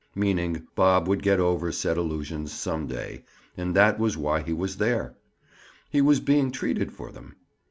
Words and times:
—meaning 0.15 0.65
Bob 0.73 1.07
would 1.07 1.21
get 1.21 1.39
over 1.39 1.71
said 1.71 1.95
illusions 1.95 2.51
some 2.51 2.87
day, 2.87 3.23
and 3.55 3.75
that 3.75 3.99
was 3.99 4.17
why 4.17 4.41
he 4.41 4.51
was 4.51 4.77
there. 4.77 5.13
He 5.91 6.01
was 6.01 6.19
being 6.19 6.49
treated 6.49 6.91
for 6.91 7.11
them. 7.11 7.35